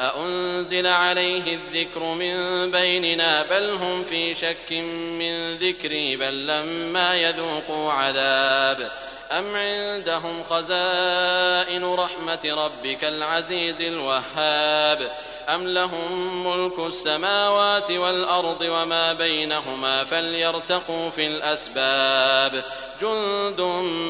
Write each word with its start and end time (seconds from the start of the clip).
أأنزل 0.00 0.86
عليه 0.86 1.54
الذكر 1.54 2.00
من 2.00 2.70
بيننا 2.70 3.42
بل 3.42 3.70
هم 3.70 4.04
في 4.04 4.34
شك 4.34 4.72
من 5.18 5.56
ذكري 5.56 6.16
بل 6.16 6.46
لما 6.46 7.14
يذوقوا 7.14 7.92
عذاب 7.92 8.90
أم 9.32 9.56
عندهم 9.56 10.42
خزائن 10.44 11.84
رحمة 11.94 12.40
ربك 12.44 13.04
العزيز 13.04 13.80
الوهاب 13.80 15.10
أم 15.48 15.68
لهم 15.68 16.46
ملك 16.46 16.78
السماوات 16.78 17.90
والأرض 17.90 18.60
وما 18.62 19.12
بينهما 19.12 20.04
فليرتقوا 20.04 21.10
في 21.10 21.26
الأسباب 21.26 22.64
جند 23.00 23.60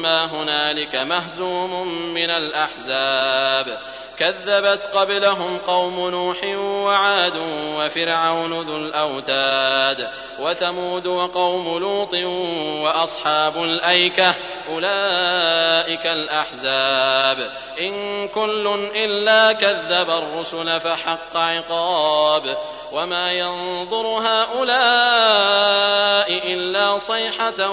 ما 0.01 0.25
هنالك 0.25 0.95
مهزوم 0.95 1.87
من 2.13 2.29
الأحزاب 2.29 3.79
كذبت 4.19 4.83
قبلهم 4.93 5.57
قوم 5.57 6.09
نوح 6.09 6.37
وعاد 6.57 7.33
وفرعون 7.77 8.61
ذو 8.61 8.77
الأوتاد 8.77 10.09
وثمود 10.39 11.07
وقوم 11.07 11.77
لوط 11.77 12.13
وأصحاب 12.83 13.63
الأيكة 13.63 14.35
أولئك 14.69 16.05
الأحزاب 16.05 17.51
إن 17.79 18.27
كل 18.27 18.89
إلا 18.95 19.53
كذب 19.53 20.09
الرسل 20.09 20.79
فحق 20.79 21.37
عقاب 21.37 22.57
وما 22.91 23.33
ينظر 23.33 24.05
هؤلاء 24.07 24.67
إلا 26.51 26.99
صيحة 26.99 27.69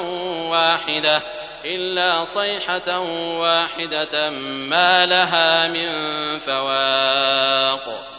واحدة 0.50 1.22
إلا 1.64 2.24
صيحة 2.24 3.00
واحدة 3.40 4.30
ما 4.30 5.06
لها 5.06 5.68
من 5.68 5.88
فواق. 6.38 8.10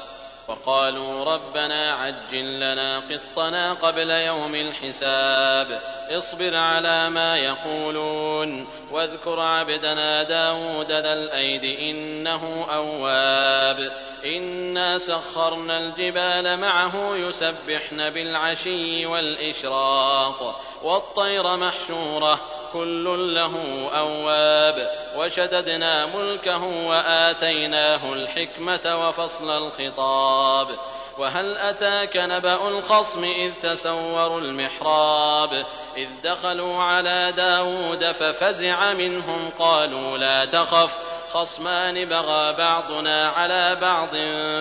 وقالوا 0.47 1.33
ربنا 1.33 1.93
عجل 1.93 2.59
لنا 2.59 2.99
قطنا 2.99 3.73
قبل 3.73 4.09
يوم 4.09 4.55
الحساب. 4.55 5.81
اصبر 6.09 6.55
على 6.55 7.09
ما 7.09 7.37
يقولون. 7.37 8.67
واذكر 8.91 9.39
عبدنا 9.39 10.23
داود 10.23 10.91
ذا 10.91 11.13
الأيد 11.13 11.63
إنه 11.63 12.67
أواب. 12.73 13.91
إنا 14.25 14.99
سخرنا 14.99 15.77
الجبال 15.77 16.59
معه 16.59 17.15
يسبحن 17.15 18.09
بالعشي 18.09 19.05
والإشراق. 19.05 20.61
والطير 20.83 21.57
محشورة 21.57 22.54
كل 22.75 23.35
له 23.35 23.55
أواب 23.97 24.89
وشددنا 25.15 26.05
ملكه 26.05 26.63
وآتيناه 26.63 28.13
الحكمة 28.13 29.07
وفصل 29.07 29.49
الخطاب 29.49 30.67
وهل 31.17 31.57
أتاك 31.57 32.17
نبأ 32.17 32.67
الخصم 32.67 33.23
إذ 33.23 33.51
تسوروا 33.61 34.41
المحراب 34.41 35.65
إذ 35.97 36.07
دخلوا 36.23 36.83
على 36.83 37.33
داود 37.37 38.11
ففزع 38.11 38.93
منهم 38.93 39.49
قالوا 39.59 40.17
لا 40.17 40.45
تخف 40.45 40.97
خصمان 41.29 42.05
بغى 42.05 42.53
بعضنا 42.53 43.29
على 43.29 43.77
بعض 43.81 44.09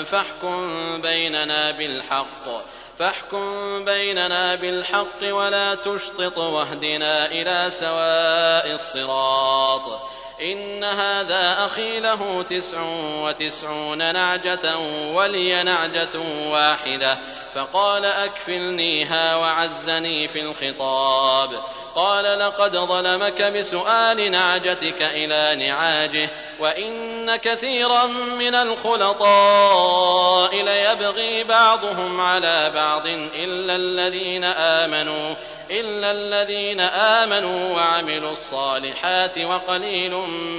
فاحكم 0.05 1.01
بيننا 1.03 1.71
بالحق 1.71 2.65
فاحكم 2.99 3.85
بيننا 3.85 4.55
بالحق 4.55 5.23
ولا 5.23 5.75
تشطط 5.75 6.39
واهدنا 6.39 7.27
إلى 7.27 7.71
سواء 7.81 8.75
الصراط. 8.75 10.01
إن 10.43 10.85
هذا 10.85 11.67
أخي 11.67 12.01
له 12.01 12.43
تسع 12.43 12.83
وتسعون 13.23 13.99
نعجة 13.99 14.79
ولي 15.15 15.63
نعجة 15.63 16.19
واحدة. 16.51 17.19
فقال 17.55 18.05
أكفلنيها 18.05 19.37
وعزني 19.37 20.29
في 20.29 20.39
الخطاب. 20.39 21.51
قال 21.95 22.39
لقد 22.39 22.77
ظلمك 22.77 23.43
بسؤال 23.43 24.31
نعجتك 24.31 25.03
إلى 25.03 25.67
نعاجه 25.67 26.31
وإن 26.61 27.37
كثيرا 27.37 28.07
من 28.07 28.55
الخلطاء 28.55 30.63
ليبغي 30.63 31.45
بعضهم 31.45 32.21
على 32.21 32.73
بعض 32.75 33.07
إلا 33.35 33.77
الذين 33.77 34.45
آمنوا. 34.45 35.35
إلا 35.71 36.11
الذين 36.11 36.81
آمنوا 36.81 37.75
وعملوا 37.75 38.33
الصالحات 38.33 39.39
وقليل 39.39 40.15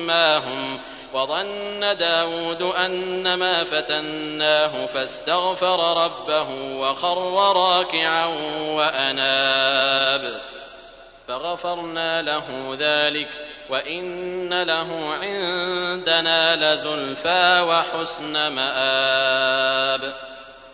ما 0.05 0.37
هم 0.37 0.79
وظن 1.13 1.97
داود 1.97 2.61
أنما 2.61 3.63
فتناه 3.63 4.85
فاستغفر 4.85 6.05
ربه 6.05 6.49
وخر 6.79 7.53
راكعا 7.57 8.25
وأناب 8.59 10.41
فغفرنا 11.27 12.21
له 12.21 12.77
ذلك 12.79 13.29
وإن 13.69 14.63
له 14.63 15.13
عندنا 15.21 16.55
لزلفى 16.55 17.65
وحسن 17.69 18.47
مآب 18.47 20.13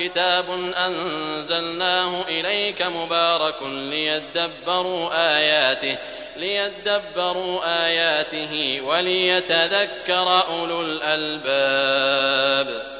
كتاب 0.00 0.44
أنزلناه 0.76 2.22
إليك 2.28 2.82
مبارك 2.82 3.62
ليدبروا 3.62 5.36
آياته 5.36 5.96
ليدبروا 6.36 7.86
آياته 7.86 8.80
وليتذكر 8.84 10.42
أولو 10.48 10.82
الألباب 10.82 12.99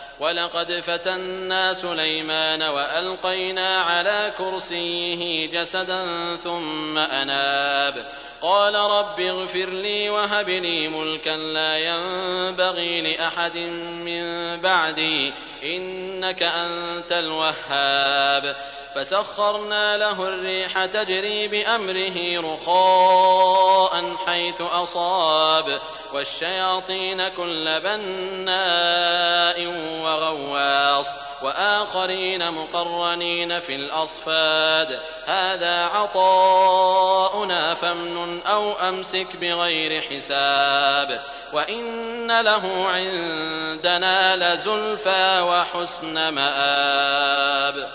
ولقد 0.21 0.71
فتنا 0.71 1.73
سليمان 1.73 2.61
والقينا 2.61 3.77
على 3.77 4.33
كرسيه 4.37 5.45
جسدا 5.47 6.05
ثم 6.35 6.97
اناب 6.97 8.05
قال 8.41 8.75
رب 8.75 9.19
اغفر 9.19 9.69
لي 9.69 10.09
وهب 10.09 10.49
لي 10.49 10.87
ملكا 10.87 11.29
لا 11.29 11.77
ينبغي 11.77 13.01
لاحد 13.01 13.57
من 14.05 14.57
بعدي 14.61 15.33
إنك 15.63 16.43
أنت 16.43 17.11
الوهاب. 17.11 18.55
فسخرنا 18.95 19.97
له 19.97 20.27
الريح 20.27 20.85
تجري 20.85 21.47
بأمره 21.47 22.41
رخاء 22.53 24.15
حيث 24.25 24.61
أصاب. 24.61 25.79
والشياطين 26.13 27.27
كل 27.27 27.79
بناء 27.79 29.65
وغواص. 30.03 31.07
وآخرين 31.41 32.51
مقرنين 32.51 33.59
في 33.59 33.75
الأصفاد. 33.75 34.99
هذا 35.25 35.85
عطاؤنا 35.85 37.73
فامنن 37.73 38.41
أو 38.41 38.73
أمسك 38.73 39.27
بغير 39.41 40.01
حساب. 40.01 41.21
وإن 41.53 42.41
له 42.41 42.87
عندنا 42.87 44.35
لزلفى 44.35 45.39
وحسن 45.51 46.29
مآب. 46.29 47.89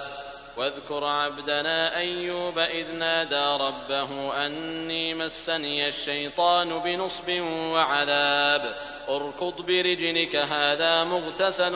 واذكر 0.56 1.04
عبدنا 1.04 1.96
أيوب 1.96 2.58
إذ 2.58 2.92
نادى 2.92 3.64
ربه 3.64 4.46
أني 4.46 5.14
مسني 5.14 5.88
الشيطان 5.88 6.78
بنصب 6.78 7.40
وعذاب. 7.40 8.76
اركض 9.08 9.54
برجلك 9.66 10.36
هذا 10.36 11.04
مغتسل 11.04 11.72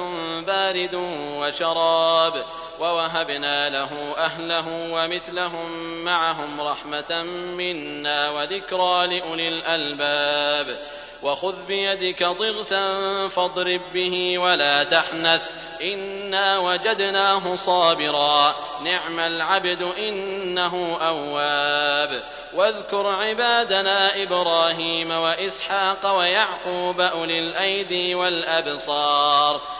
بارد 0.47 0.94
وشراب. 1.41 2.44
ووهبنا 2.81 3.69
له 3.69 4.15
أهله 4.19 4.67
ومثلهم 4.69 5.71
معهم 6.05 6.61
رحمة 6.61 7.23
منا 7.56 8.31
وذكرى 8.31 9.06
لأولي 9.06 9.49
الألباب. 9.49 10.79
وخذ 11.22 11.55
بيدك 11.69 12.22
ضغثا 12.22 13.28
فاضرب 13.28 13.81
به 13.94 14.38
ولا 14.38 14.84
تحنث. 14.84 15.43
إنا 15.82 16.58
وجدناه 16.58 17.56
صابرا. 17.56 18.55
نعم 18.84 19.20
العبد 19.20 19.82
إنه 19.99 20.99
أواب. 21.00 22.22
واذكر 22.55 23.06
عبادنا 23.06 24.22
إبراهيم 24.22 25.11
وإسحاق 25.11 26.19
ويعقوب 26.19 27.00
أولي 27.00 27.38
الأيدي 27.38 28.14
والأبصار. 28.14 29.61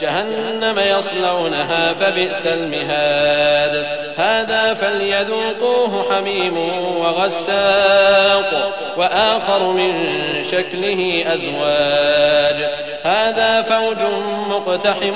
جهنم 0.00 0.78
يصلونها 0.78 1.92
فبئس 1.92 2.46
المهاد. 2.46 3.86
هذا 4.16 4.74
فليذوقوه 4.74 6.06
حميم 6.10 6.56
وغساق 6.98 8.72
وآخر 8.96 9.62
من 9.62 9.92
شكله 10.50 11.24
أزواج. 11.26 12.56
هذا 13.02 13.62
فوج 13.62 13.96
مقتحم 14.50 15.14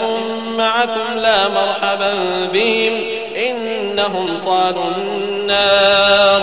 معكم 0.57 1.19
لا 1.19 1.49
مرحبا 1.49 2.15
بهم 2.53 3.05
إنهم 3.37 4.39
صالوا 4.39 4.85
النار. 4.97 6.43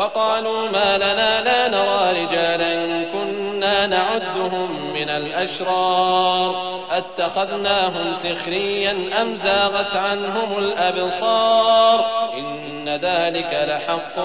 وقالوا 0.00 0.68
ما 0.68 0.96
لنا 0.96 1.42
لا 1.42 1.68
نرى 1.68 2.24
رجالا 2.24 3.04
كنا 3.12 3.86
نعدهم 3.86 4.92
من 4.94 5.08
الأشرار. 5.08 6.80
أتخذناهم 6.90 8.14
سخريا 8.14 8.96
أم 9.22 9.36
زاغت 9.36 9.96
عنهم 9.96 10.58
الأبصار؟ 10.58 12.04
إن 12.34 12.88
ذلك 12.88 13.68
لحق 13.68 14.24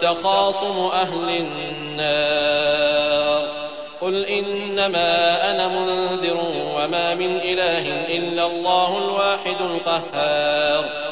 تخاصم 0.00 0.90
أهل 0.92 1.46
النار. 1.80 3.42
قل 4.00 4.24
إنما 4.24 5.50
أنا 5.50 5.68
منذر 5.68 6.36
وما 6.76 7.14
من 7.14 7.40
إله 7.44 8.04
إلا 8.08 8.46
الله 8.46 8.98
الواحد 8.98 9.56
القهار. 9.60 11.11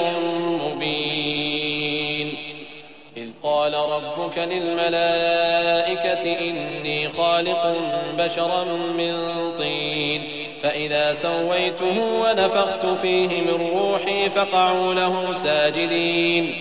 للملائكة 4.45 6.39
إني 6.39 7.09
خالق 7.09 7.75
بشرا 8.17 8.63
من 8.97 9.13
طين. 9.57 10.23
فإذا 10.61 11.13
سويته 11.13 12.01
ونفخت 12.21 12.85
فيه 12.85 13.27
من 13.27 13.69
روحي 13.73 14.29
فقعوا 14.29 14.93
له 14.93 15.33
ساجدين. 15.33 16.55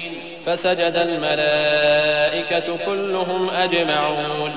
فسجد 0.46 0.94
الملائكة 0.96 2.76
كلهم 2.86 3.50
أجمعون. 3.50 4.56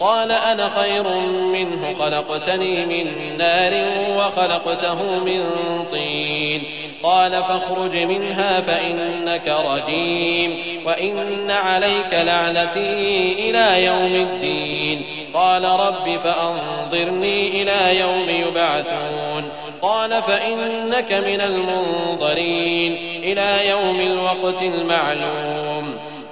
قال 0.00 0.32
أنا 0.32 0.70
خير 0.80 1.02
منه 1.28 1.94
خلقتني 1.98 2.86
من 2.86 3.36
نار 3.38 3.72
وخلقته 4.16 4.94
من 5.18 5.44
طين. 5.92 6.62
قال 7.02 7.32
فاخرج 7.32 7.96
منها 7.96 8.60
فإنك 8.60 9.56
رجيم 9.66 10.58
وإن 10.86 11.50
عليك 11.50 12.12
لعنتي 12.12 13.32
إلى 13.38 13.84
يوم 13.84 14.14
الدين. 14.14 15.02
قال 15.34 15.64
رب 15.64 16.16
فأنظرني 16.16 17.62
إلى 17.62 18.00
يوم 18.00 18.26
يبعثون. 18.48 19.50
قال 19.82 20.22
فإنك 20.22 21.12
من 21.12 21.40
المنظرين 21.40 22.96
إلى 23.22 23.68
يوم 23.68 24.00
الوقت 24.00 24.62
المعلوم. 24.62 25.69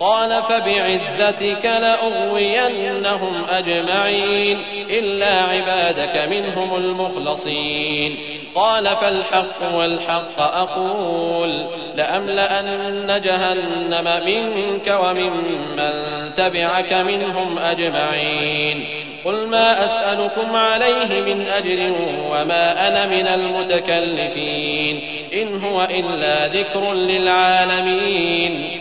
قال 0.01 0.43
فبعزتك 0.43 1.65
لأغوينهم 1.65 3.43
أجمعين 3.51 4.59
إلا 4.91 5.43
عبادك 5.43 6.29
منهم 6.31 6.77
المخلصين 6.77 8.17
قال 8.55 8.97
فالحق 8.97 9.75
والحق 9.75 10.41
أقول 10.41 11.51
لأملأن 11.97 13.21
جهنم 13.25 14.21
منك 14.27 14.99
وممن 15.03 15.93
تبعك 16.37 16.93
منهم 16.93 17.59
أجمعين 17.59 18.85
قل 19.25 19.47
ما 19.47 19.85
أسألكم 19.85 20.57
عليه 20.57 21.21
من 21.21 21.47
أجر 21.57 21.93
وما 22.31 22.89
أنا 22.89 23.07
من 23.07 23.27
المتكلفين 23.27 25.01
إن 25.33 25.65
هو 25.65 25.89
إلا 25.91 26.47
ذكر 26.49 26.93
للعالمين 26.95 28.81